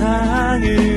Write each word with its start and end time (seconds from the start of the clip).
세상을 0.00 0.89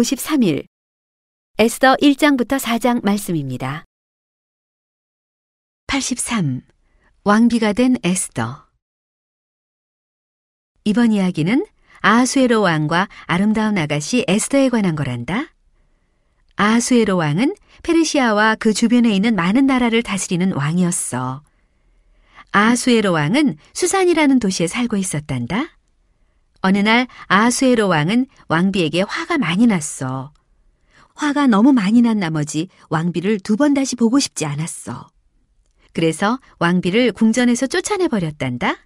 53일 0.00 0.64
에스더 1.58 1.96
1장부터 1.96 2.58
4장 2.58 3.04
말씀입니다. 3.04 3.84
83. 5.88 6.62
왕비가 7.24 7.74
된 7.74 7.96
에스더 8.02 8.66
이번 10.84 11.12
이야기는 11.12 11.66
아하수에로 12.00 12.62
왕과 12.62 13.08
아름다운 13.26 13.76
아가씨 13.76 14.24
에스더에 14.26 14.70
관한 14.70 14.96
거란다. 14.96 15.52
아하수에로 16.56 17.16
왕은 17.16 17.54
페르시아와 17.82 18.56
그 18.56 18.72
주변에 18.72 19.14
있는 19.14 19.34
많은 19.34 19.66
나라를 19.66 20.02
다스리는 20.02 20.52
왕이었어. 20.52 21.42
아하수에로 22.52 23.12
왕은 23.12 23.58
수산이라는 23.74 24.38
도시에 24.38 24.66
살고 24.66 24.96
있었단다. 24.96 25.79
어느 26.60 26.78
날 26.78 27.06
아하수에로 27.26 27.88
왕은 27.88 28.26
왕비에게 28.48 29.02
화가 29.02 29.38
많이 29.38 29.66
났어. 29.66 30.32
화가 31.14 31.46
너무 31.46 31.72
많이 31.72 32.02
난 32.02 32.18
나머지 32.18 32.68
왕비를 32.88 33.40
두 33.40 33.56
번 33.56 33.74
다시 33.74 33.96
보고 33.96 34.18
싶지 34.18 34.44
않았어. 34.46 35.08
그래서 35.92 36.38
왕비를 36.58 37.12
궁전에서 37.12 37.66
쫓아내 37.66 38.08
버렸단다. 38.08 38.76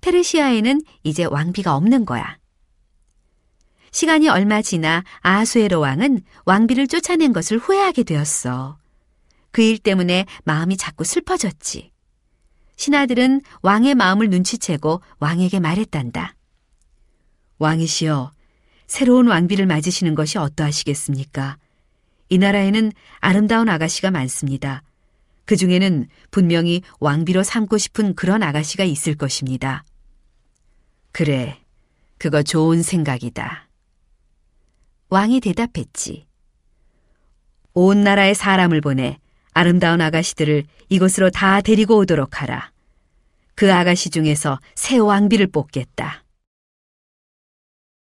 페르시아에는 0.00 0.82
이제 1.02 1.24
왕비가 1.24 1.74
없는 1.74 2.04
거야. 2.04 2.38
시간이 3.90 4.28
얼마 4.28 4.60
지나 4.60 5.04
아하수에로 5.20 5.80
왕은 5.80 6.22
왕비를 6.44 6.86
쫓아낸 6.88 7.32
것을 7.32 7.58
후회하게 7.58 8.02
되었어. 8.04 8.78
그 9.52 9.62
일 9.62 9.78
때문에 9.78 10.26
마음이 10.44 10.76
자꾸 10.76 11.04
슬퍼졌지. 11.04 11.92
신하들은 12.76 13.42
왕의 13.62 13.94
마음을 13.94 14.28
눈치채고 14.30 15.00
왕에게 15.20 15.60
말했단다. 15.60 16.34
왕이시여, 17.58 18.32
새로운 18.86 19.28
왕비를 19.28 19.66
맞으시는 19.66 20.14
것이 20.14 20.38
어떠하시겠습니까? 20.38 21.56
이 22.28 22.38
나라에는 22.38 22.92
아름다운 23.20 23.68
아가씨가 23.68 24.10
많습니다. 24.10 24.82
그 25.44 25.56
중에는 25.56 26.08
분명히 26.30 26.82
왕비로 27.00 27.42
삼고 27.42 27.78
싶은 27.78 28.14
그런 28.14 28.42
아가씨가 28.42 28.84
있을 28.84 29.14
것입니다. 29.14 29.84
그래, 31.12 31.60
그거 32.18 32.42
좋은 32.42 32.82
생각이다. 32.82 33.68
왕이 35.10 35.40
대답했지. 35.40 36.26
온 37.72 38.02
나라의 38.02 38.34
사람을 38.34 38.80
보내 38.80 39.18
아름다운 39.52 40.00
아가씨들을 40.00 40.64
이곳으로 40.88 41.30
다 41.30 41.60
데리고 41.60 41.98
오도록 41.98 42.42
하라. 42.42 42.72
그 43.54 43.72
아가씨 43.72 44.10
중에서 44.10 44.58
새 44.74 44.98
왕비를 44.98 45.48
뽑겠다. 45.48 46.23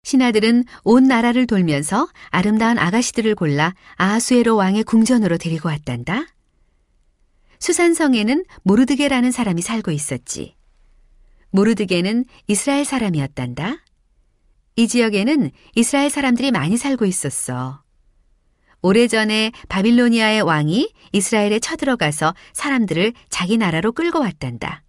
신하들은 0.05 0.65
온 0.83 1.05
나라를 1.05 1.47
돌면서 1.47 2.07
아름다운 2.29 2.77
아가씨들을 2.77 3.33
골라 3.33 3.73
아하수에로 3.95 4.55
왕의 4.55 4.83
궁전으로 4.83 5.37
데리고 5.37 5.67
왔단다. 5.67 6.27
수산성에는 7.57 8.45
모르드게라는 8.61 9.31
사람이 9.31 9.63
살고 9.63 9.89
있었지. 9.89 10.55
모르드게는 11.49 12.25
이스라엘 12.47 12.85
사람이었단다. 12.85 13.77
이 14.75 14.87
지역에는 14.87 15.49
이스라엘 15.73 16.11
사람들이 16.11 16.51
많이 16.51 16.77
살고 16.77 17.05
있었어. 17.05 17.81
오래전에 18.83 19.53
바빌로니아의 19.69 20.43
왕이 20.43 20.93
이스라엘에 21.13 21.57
쳐들어가서 21.57 22.35
사람들을 22.53 23.13
자기 23.29 23.57
나라로 23.57 23.93
끌고 23.93 24.19
왔단다. 24.19 24.84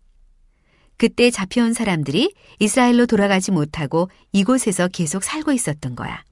그때 0.96 1.30
잡혀온 1.30 1.72
사람들이 1.72 2.34
이스라엘로 2.58 3.06
돌아가지 3.06 3.50
못하고 3.50 4.10
이곳에서 4.32 4.88
계속 4.88 5.24
살고 5.24 5.52
있었던 5.52 5.94
거야. 5.94 6.24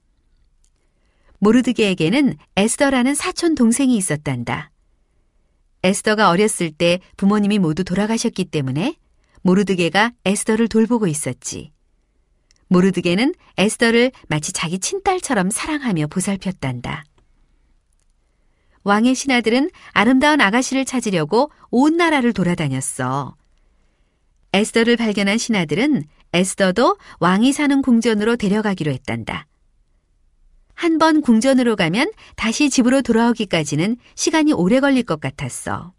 모르드게에게는 1.39 2.37
에스더라는 2.55 3.13
사촌 3.13 3.55
동생이 3.55 3.95
있었단다. 3.97 4.71
에스더가 5.83 6.29
어렸을 6.29 6.71
때 6.71 6.99
부모님이 7.17 7.59
모두 7.59 7.83
돌아가셨기 7.83 8.45
때문에 8.45 8.95
모르드게가 9.43 10.13
에스더를 10.25 10.67
돌보고 10.67 11.05
있었지. 11.05 11.71
모르드게는 12.67 13.35
에스더를 13.57 14.11
마치 14.27 14.51
자기 14.51 14.79
친딸처럼 14.79 15.51
사랑하며 15.51 16.07
보살폈단다. 16.07 17.03
왕의 18.83 19.13
신하들은 19.13 19.69
아름다운 19.91 20.41
아가씨를 20.41 20.85
찾으려고 20.85 21.51
온 21.69 21.97
나라를 21.97 22.33
돌아다녔어. 22.33 23.35
에스더를 24.55 24.95
발견한 24.95 25.37
신하들은 25.37 26.05
에스더도 26.31 26.95
왕이 27.19 27.51
사는 27.51 27.81
궁전으로 27.81 28.37
데려가기로 28.37 28.89
했단다. 28.89 29.47
한 30.75 30.97
번 30.97 31.19
궁전으로 31.21 31.75
가면 31.75 32.09
다시 32.37 32.69
집으로 32.69 33.01
돌아오기까지는 33.01 33.97
시간이 34.15 34.53
오래 34.53 34.79
걸릴 34.79 35.03
것 35.03 35.19
같았어. 35.19 35.93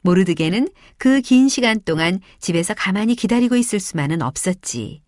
모르드게는 0.00 0.68
그 0.98 1.20
긴 1.20 1.48
시간 1.48 1.80
동안 1.80 2.18
집에서 2.40 2.74
가만히 2.74 3.14
기다리고 3.14 3.54
있을 3.54 3.78
수만은 3.78 4.20
없었지. 4.20 5.00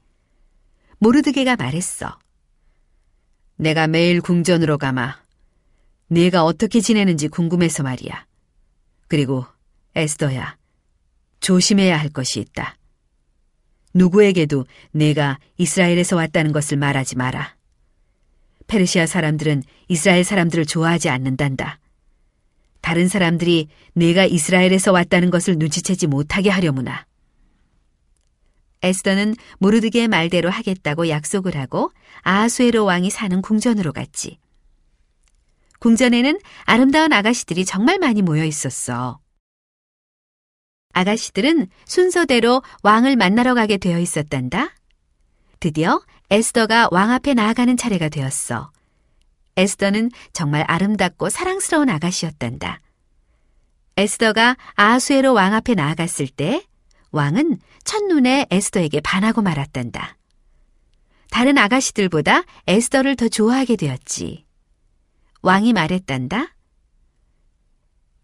모르드게가 0.98 1.56
말했어. 1.56 2.16
내가 3.56 3.88
매일 3.88 4.20
궁전으로 4.20 4.78
가마. 4.78 5.20
네가 6.06 6.44
어떻게 6.44 6.80
지내는지 6.80 7.26
궁금해서 7.26 7.82
말이야. 7.82 8.24
그리고 9.08 9.46
에스더야, 9.96 10.56
조심해야 11.44 11.98
할 11.98 12.08
것이 12.08 12.40
있다. 12.40 12.74
누구에게도 13.92 14.64
내가 14.92 15.38
이스라엘에서 15.58 16.16
왔다는 16.16 16.52
것을 16.52 16.78
말하지 16.78 17.16
마라. 17.16 17.54
페르시아 18.66 19.04
사람들은 19.04 19.62
이스라엘 19.88 20.24
사람들을 20.24 20.64
좋아하지 20.64 21.10
않는단다. 21.10 21.80
다른 22.80 23.08
사람들이 23.08 23.68
내가 23.92 24.24
이스라엘에서 24.24 24.92
왔다는 24.92 25.30
것을 25.30 25.56
눈치채지 25.58 26.06
못하게 26.06 26.48
하려무나. 26.48 27.04
에스더는 28.82 29.34
모르드게의 29.58 30.08
말대로 30.08 30.48
하겠다고 30.48 31.10
약속을 31.10 31.56
하고 31.56 31.92
아하수에로 32.22 32.86
왕이 32.86 33.10
사는 33.10 33.42
궁전으로 33.42 33.92
갔지. 33.92 34.38
궁전에는 35.80 36.40
아름다운 36.64 37.12
아가씨들이 37.12 37.66
정말 37.66 37.98
많이 37.98 38.22
모여 38.22 38.44
있었어. 38.44 39.20
아가씨들은 40.94 41.68
순서대로 41.84 42.62
왕을 42.82 43.16
만나러 43.16 43.54
가게 43.54 43.76
되어 43.76 43.98
있었단다. 43.98 44.74
드디어 45.60 46.00
에스더가 46.30 46.88
왕 46.90 47.10
앞에 47.10 47.34
나아가는 47.34 47.76
차례가 47.76 48.08
되었어. 48.08 48.70
에스더는 49.56 50.10
정말 50.32 50.64
아름답고 50.66 51.28
사랑스러운 51.30 51.88
아가씨였단다. 51.90 52.80
에스더가 53.96 54.56
아하수에로 54.74 55.32
왕 55.34 55.54
앞에 55.54 55.74
나아갔을 55.74 56.26
때 56.26 56.66
왕은 57.12 57.58
첫눈에 57.84 58.46
에스더에게 58.50 59.00
반하고 59.00 59.42
말았단다. 59.42 60.16
다른 61.30 61.58
아가씨들보다 61.58 62.42
에스더를 62.66 63.16
더 63.16 63.28
좋아하게 63.28 63.76
되었지. 63.76 64.44
왕이 65.42 65.72
말했단다. 65.72 66.53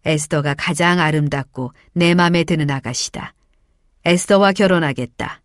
에스더가 0.05 0.55
가장 0.57 0.99
아름답고 0.99 1.73
내 1.93 2.13
맘에 2.13 2.43
드는 2.43 2.69
아가씨다. 2.69 3.33
에스더와 4.05 4.53
결혼하겠다. 4.53 5.41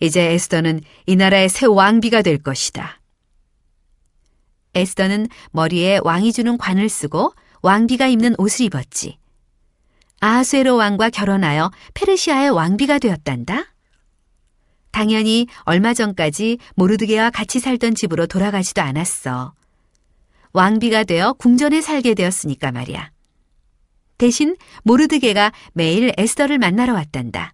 이제 0.00 0.32
에스더는 0.32 0.80
이 1.06 1.16
나라의 1.16 1.48
새 1.48 1.66
왕비가 1.66 2.22
될 2.22 2.38
것이다. 2.38 3.00
에스더는 4.74 5.28
머리에 5.52 6.00
왕이 6.02 6.32
주는 6.32 6.58
관을 6.58 6.88
쓰고 6.88 7.34
왕비가 7.62 8.06
입는 8.08 8.34
옷을 8.38 8.66
입었지. 8.66 9.18
아하수에로 10.20 10.76
왕과 10.76 11.10
결혼하여 11.10 11.70
페르시아의 11.94 12.50
왕비가 12.50 12.98
되었단다. 12.98 13.66
당연히 14.90 15.46
얼마 15.62 15.92
전까지 15.92 16.58
모르드게와 16.76 17.30
같이 17.30 17.58
살던 17.58 17.94
집으로 17.94 18.26
돌아가지도 18.26 18.80
않았어. 18.80 19.54
왕비가 20.52 21.04
되어 21.04 21.32
궁전에 21.34 21.80
살게 21.80 22.14
되었으니까 22.14 22.70
말이야. 22.72 23.13
대신 24.24 24.56
모르드게가 24.84 25.52
매일 25.74 26.10
에스더를 26.16 26.56
만나러 26.56 26.94
왔단다. 26.94 27.52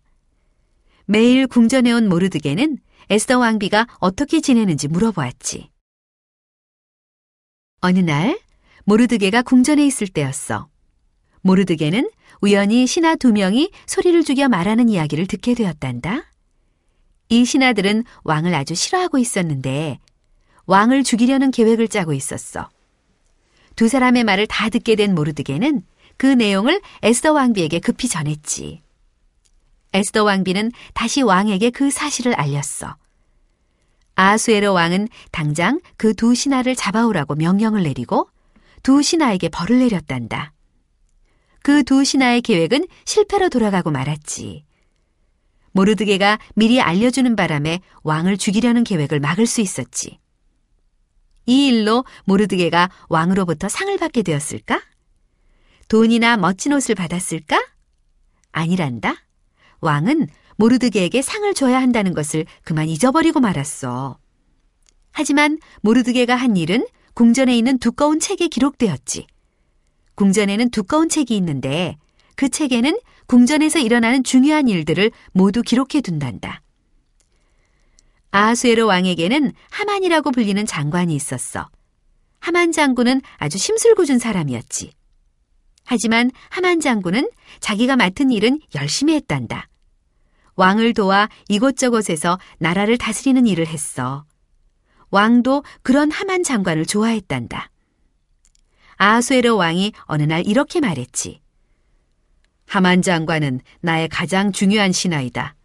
매일 1.05 1.49
궁전에 1.49 1.91
온 1.91 2.09
모르드게는 2.09 2.79
에스더 3.09 3.41
왕비가 3.41 3.89
어떻게 3.99 4.41
지내는지 4.41 4.87
물어보았지. 4.87 5.69
어느 7.81 7.99
날 7.99 8.39
모르드게가 8.85 9.43
궁전에 9.43 9.85
있을 9.85 10.07
때였어. 10.07 10.69
모르드게는 11.41 12.09
우연히 12.41 12.87
신하 12.87 13.17
두 13.17 13.33
명이 13.33 13.73
소리를 13.87 14.23
죽여 14.23 14.49
말하는 14.49 14.89
이야기를 14.89 15.27
듣게 15.27 15.55
되었단다. 15.55 16.31
이 17.31 17.45
신하들은 17.45 18.05
왕을 18.23 18.55
아주 18.55 18.77
싫어하고 18.77 19.19
있었는데 19.19 19.99
왕을 20.67 21.03
죽이려는 21.03 21.51
계획을 21.51 21.89
짜고 21.89 22.13
있었어. 22.13 22.71
두 23.75 23.89
사람의 23.89 24.23
말을 24.23 24.47
다 24.47 24.69
듣게 24.69 24.95
된 24.95 25.17
모르드게는 25.17 25.83
그 26.21 26.27
내용을 26.27 26.83
에스더 27.01 27.33
왕비에게 27.33 27.79
급히 27.79 28.07
전했지. 28.07 28.83
에스더 29.95 30.23
왕비는 30.23 30.71
다시 30.93 31.23
왕에게 31.23 31.71
그 31.71 31.91
사실을 31.91 32.35
알렸어. 32.35 32.95
아수에로 34.17 34.75
왕은 34.75 35.09
당장 35.33 35.81
그 35.97 36.13
두 36.13 36.35
신하를 36.35 36.77
잡아오라고 36.77 37.37
명령을 37.37 37.85
내리고 37.85 38.29
두 38.83 39.01
신하에게 39.01 39.49
벌을 39.49 39.79
내렸단다. 39.79 40.53
그 41.63 41.85
두 41.85 42.05
신하의 42.05 42.43
계획은 42.43 42.87
실패로 43.07 43.49
돌아가고 43.49 43.91
말았지. 43.91 44.67
모르드게가 45.73 46.39
미리 46.55 46.83
알려주는 46.83 47.35
바람에 47.35 47.81
왕을 48.03 48.37
죽이려는 48.37 48.85
계획을 48.85 49.21
막을 49.21 49.47
수 49.47 49.63
있었지. 49.63 50.19
이 51.47 51.69
일로 51.69 52.05
모르드게가 52.25 52.91
왕으로부터 53.09 53.71
상을 53.71 53.97
받게 53.97 54.21
되었을까? 54.21 54.83
돈이나 55.91 56.37
멋진 56.37 56.73
옷을 56.73 56.95
받았을까? 56.95 57.61
아니란다. 58.53 59.17
왕은 59.81 60.29
모르드게에게 60.55 61.21
상을 61.21 61.53
줘야 61.53 61.83
한다는 61.83 62.15
것을 62.15 62.47
그만 62.63 62.89
잊어버리고 62.89 63.41
말았어. 63.41 64.17
하지만 65.11 65.59
모르드게가 65.81 66.37
한 66.37 66.57
일은 66.57 66.87
궁전에 67.15 67.59
있는 67.59 67.79
두꺼운 67.79 68.21
책에 68.21 68.47
기록되었지. 68.47 69.27
궁전에는 70.15 70.71
두꺼운 70.71 71.09
책이 71.09 71.37
있는데 71.39 71.99
그 72.37 72.49
책에는 72.49 72.97
궁전에서 73.27 73.81
일어나는 73.81 74.23
중요한 74.23 74.69
일들을 74.69 75.11
모두 75.33 75.61
기록해 75.61 76.03
둔단다. 76.03 76.63
아수에로 78.31 78.87
왕에게는 78.87 79.53
하만이라고 79.71 80.31
불리는 80.31 80.65
장관이 80.67 81.17
있었어. 81.17 81.69
하만 82.39 82.71
장군은 82.71 83.23
아주 83.39 83.59
심술궂은 83.59 84.21
사람이었지. 84.21 85.00
하지만 85.91 86.31
하만 86.51 86.79
장군은 86.79 87.29
자기가 87.59 87.97
맡은 87.97 88.31
일은 88.31 88.61
열심히 88.77 89.13
했단다. 89.15 89.69
왕을 90.55 90.95
도와 90.95 91.29
이곳저곳에서 91.49 92.39
나라를 92.59 92.97
다스리는 92.97 93.45
일을 93.45 93.67
했어. 93.67 94.25
왕도 95.11 95.65
그런 95.83 96.13
하만 96.13 96.45
장관을 96.45 96.87
좋아했단다. 96.87 97.73
아수에로 98.99 99.57
왕이 99.57 99.91
어느 100.03 100.23
날 100.23 100.47
이렇게 100.47 100.79
말했지. 100.79 101.41
하만 102.69 103.03
장관은 103.03 103.61
나의 103.81 104.09
가장 104.09 104.53
중요한 104.53 104.93
신하이다. 104.93 105.57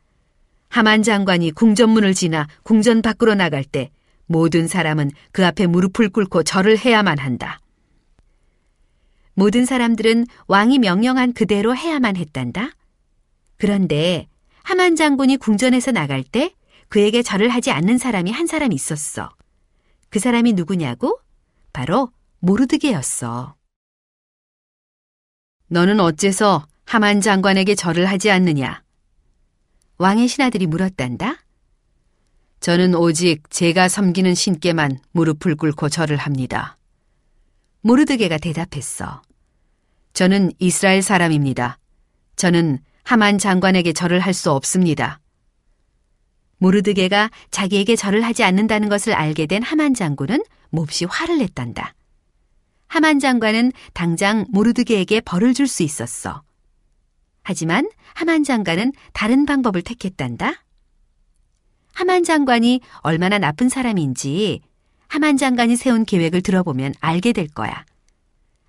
하만 0.70 1.04
장관이 1.04 1.52
궁전문을 1.52 2.16
지나 2.16 2.48
궁전 2.64 3.04
밖으로 3.04 3.36
나갈 3.36 3.64
때 3.64 3.92
모든 4.26 4.68
사람은 4.68 5.12
그 5.32 5.46
앞에 5.46 5.68
무릎을 5.68 6.10
꿇고 6.10 6.42
절을 6.42 6.80
해야만 6.80 7.20
한다. 7.20 7.60
모든 9.36 9.66
사람들은 9.66 10.26
왕이 10.48 10.80
명령한 10.80 11.34
그대로 11.34 11.76
해야만 11.76 12.16
했단다. 12.16 12.72
그런데 13.58 14.28
하만 14.64 14.96
장군이 14.96 15.38
궁전에서 15.38 15.92
나갈 15.92 16.24
때 16.24 16.56
그에게 16.88 17.22
절을 17.22 17.50
하지 17.50 17.72
않는 17.72 17.98
사람이 17.98 18.32
한 18.32 18.48
사람 18.48 18.72
있었어. 18.72 19.30
그 20.10 20.20
사람이 20.20 20.54
누구냐고? 20.54 21.20
바로 21.74 22.12
모르드게였어. 22.40 23.56
너는 25.68 26.00
어째서 26.00 26.66
하만 26.86 27.20
장관에게 27.20 27.76
절을 27.76 28.06
하지 28.06 28.32
않느냐? 28.32 28.84
왕의 29.98 30.28
신하들이 30.28 30.68
물었단다. 30.68 31.38
저는 32.60 32.96
오직 32.96 33.50
제가 33.50 33.90
섬기는 33.90 34.34
신께만 34.34 35.00
무릎을 35.12 35.56
꿇고 35.56 35.90
절을 35.90 36.18
합니다. 36.18 36.78
모르드게가 37.86 38.40
대답했어. 38.40 39.22
저는 40.14 40.52
이스라엘 40.58 41.04
사람입니다. 41.04 41.78
저는 42.36 42.80
하만 43.04 43.38
장관에게 43.38 43.94
절을 43.94 44.20
할 44.20 44.34
수 44.34 44.50
없습니다. 44.52 45.20
모르드게가 46.58 47.30
자기에게 47.52 47.96
절을 47.96 48.24
하지 48.24 48.44
않는다는 48.44 48.90
것을 48.90 49.14
알게 49.14 49.46
된 49.46 49.62
하만 49.62 49.94
장군은 49.94 50.44
몹시 50.72 51.06
화를 51.06 51.38
냈단다. 51.38 51.94
하만 52.88 53.20
장관은 53.20 53.72
당장 53.94 54.48
모르드게에게 54.50 55.22
벌을 55.22 55.54
줄 55.54 55.68
수 55.68 55.84
있었어. 55.84 56.42
하지만 57.44 57.88
하만 58.16 58.44
장관은 58.44 58.94
다른 59.14 59.46
방법을 59.46 59.84
택했단다. 59.84 60.54
하만 61.94 62.24
장관이 62.24 62.82
얼마나 63.02 63.38
나쁜 63.38 63.70
사람인지 63.70 64.62
하만 65.16 65.38
장관이 65.38 65.78
세운 65.78 66.04
계획을 66.04 66.42
들어보면 66.42 66.94
알게 67.00 67.32
될 67.32 67.48
거야. 67.48 67.86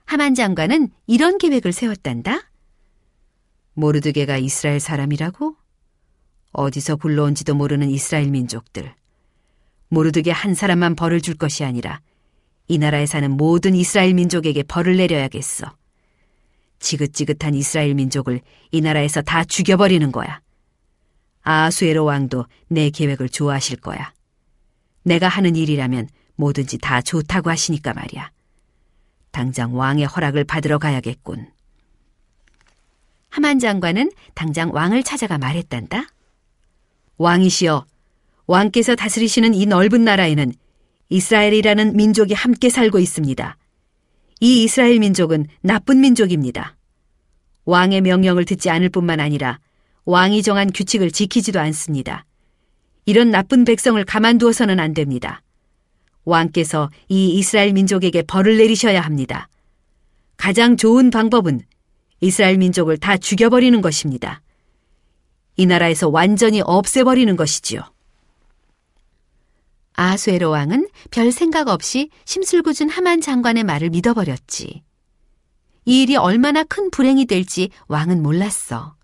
하만 0.04 0.37
장관은 0.37 0.90
이런 1.08 1.38
계획을 1.38 1.72
세웠단다. 1.72 2.48
모르드게가 3.75 4.37
이스라엘 4.38 4.78
사람이라고? 4.78 5.56
어디서 6.52 6.94
불러온지도 6.98 7.56
모르는 7.56 7.90
이스라엘 7.90 8.31
민족들. 8.31 8.94
모르드게 9.88 10.31
한 10.31 10.54
사람만 10.54 10.94
벌을 10.94 11.20
줄 11.20 11.34
것이 11.34 11.64
아니라 11.64 12.00
이 12.69 12.78
나라에 12.78 13.06
사는 13.06 13.28
모든 13.28 13.75
이스라엘 13.75 14.14
민족에게 14.14 14.62
벌을 14.62 14.99
내려야겠어. 14.99 15.76
지긋지긋한 16.78 17.56
이스라엘 17.56 17.94
민족을 17.94 18.40
이 18.70 18.81
나라에서 18.81 19.20
다 19.20 19.42
죽여버리는 19.42 20.12
거야. 20.12 20.40
아수에로 21.42 22.04
왕도 22.04 22.46
내 22.69 22.90
계획을 22.90 23.31
좋아하실 23.31 23.78
거야. 23.78 24.14
내가 25.02 25.26
하는 25.26 25.56
일이라면 25.56 26.08
뭐든지 26.37 26.79
다 26.79 27.03
좋다고 27.03 27.50
하시니까 27.50 27.93
말이야. 27.94 28.31
당장 29.31 29.77
왕의 29.77 30.06
허락을 30.06 30.44
받으러 30.44 30.79
가야겠군. 30.79 31.49
하만 33.29 33.59
장관은 33.59 34.11
당장 34.35 34.73
왕을 34.73 35.03
찾아가 35.03 35.37
말했단다. 35.37 36.06
왕이시여, 37.19 37.85
왕께서 38.47 38.94
다스리시는 38.94 39.55
이 39.55 39.67
넓은 39.67 40.05
나라에는 40.05 40.52
이스라엘이라는 41.09 41.97
민족이 41.97 42.35
함께 42.35 42.71
살고 42.71 42.99
있습니다. 42.99 43.57
이 44.40 44.64
이스라엘 44.64 44.99
민족은 44.99 45.47
나쁜 45.61 46.00
민족입니다. 46.00 46.76
왕의 47.64 48.02
명령을 48.02 48.45
듣지 48.45 48.71
않을 48.71 48.88
뿐만 48.88 49.21
아니라 49.21 49.59
왕이 50.05 50.43
정한 50.43 50.71
규칙을 50.73 51.11
지키지도 51.11 51.59
않습니다. 51.61 52.25
이런 53.07 53.31
나쁜 53.31 53.64
백성을 53.64 54.02
가만두어서는 54.05 54.78
안 54.81 54.95
됩니다. 54.95 55.43
왕께서 56.26 56.90
이 57.09 57.30
이스라엘 57.38 57.73
민족에게 57.73 58.23
벌을 58.23 58.59
내리셔야 58.59 59.00
합니다. 59.00 59.49
가장 60.37 60.76
좋은 60.76 61.11
방법은 61.11 61.62
이스라엘 62.21 62.59
민족을 62.59 62.99
다 62.99 63.16
죽여버리는 63.16 63.80
것입니다. 63.80 64.42
이 65.56 65.64
나라에서 65.64 66.09
완전히 66.09 66.61
없애버리는 66.61 67.35
것이지요. 67.37 67.80
아수에로 69.95 70.50
왕은 70.50 70.88
별 71.11 71.33
생각 71.33 71.68
없이 71.68 72.11
심술궂은 72.26 72.90
하만 72.90 73.23
장관의 73.23 73.64
말을 73.64 73.88
믿어버렸지. 73.90 74.83
이 75.87 76.02
일이 76.02 76.16
얼마나 76.16 76.64
큰 76.64 76.90
불행이 76.90 77.26
될지 77.26 77.71
왕은 77.87 78.23
몰랐어. 78.23 78.97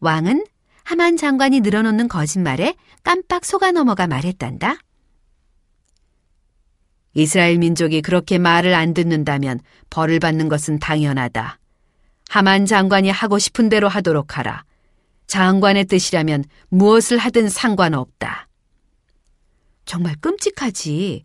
왕은 0.00 0.46
하만 0.84 1.16
장관이 1.16 1.60
늘어놓는 1.60 2.08
거짓말에 2.08 2.74
깜빡 3.02 3.44
속아 3.44 3.72
넘어가 3.72 4.06
말했단다. 4.06 4.78
이스라엘 7.18 7.58
민족이 7.58 8.00
그렇게 8.00 8.38
말을 8.38 8.74
안 8.74 8.94
듣는다면 8.94 9.58
벌을 9.90 10.20
받는 10.20 10.48
것은 10.48 10.78
당연하다. 10.78 11.58
하만 12.28 12.64
장관이 12.64 13.10
하고 13.10 13.40
싶은 13.40 13.68
대로 13.68 13.88
하도록 13.88 14.38
하라. 14.38 14.64
장관의 15.26 15.86
뜻이라면 15.86 16.44
무엇을 16.68 17.18
하든 17.18 17.48
상관없다. 17.48 18.46
정말 19.84 20.14
끔찍하지. 20.20 21.24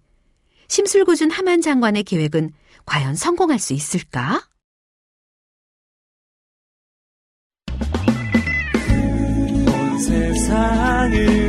심술궂은 0.67 1.29
하만 1.29 1.61
장관의 1.61 2.03
계획은 2.05 2.53
과연 2.85 3.15
성공할 3.15 3.59
수 3.59 3.73
있을까? 3.73 4.41
온 9.67 9.99
세상을 9.99 11.42